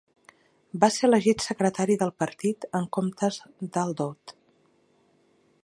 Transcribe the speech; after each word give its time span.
Va 0.83 0.87
ser 0.93 1.03
elegit 1.07 1.43
secretari 1.47 1.97
del 2.03 2.13
partit 2.23 2.67
en 2.79 2.87
comptes 2.99 3.39
d'Al-Daud. 3.77 4.35